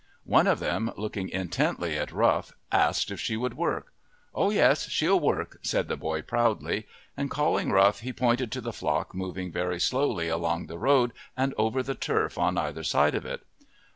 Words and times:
One 0.25 0.47
of 0.47 0.57
them, 0.57 0.91
looking 0.97 1.29
intently 1.29 1.95
at 1.95 2.11
Rough, 2.11 2.53
asked 2.71 3.11
if 3.11 3.19
she 3.19 3.37
would 3.37 3.53
work. 3.55 3.93
"Oh, 4.33 4.49
yes, 4.49 4.89
she'll 4.89 5.19
work," 5.19 5.59
said 5.61 5.87
the 5.89 5.95
boy 5.95 6.23
proudly, 6.23 6.87
and 7.15 7.29
calling 7.29 7.71
Rough 7.71 7.99
he 7.99 8.11
pointed 8.11 8.51
to 8.53 8.61
the 8.61 8.73
flock 8.73 9.13
moving 9.13 9.51
very 9.51 9.79
slowly 9.79 10.27
along 10.27 10.65
the 10.65 10.79
road 10.79 11.13
and 11.37 11.53
over 11.55 11.83
the 11.83 11.93
turf 11.93 12.39
on 12.39 12.57
either 12.57 12.81
side 12.83 13.13
of 13.13 13.27
it. 13.27 13.45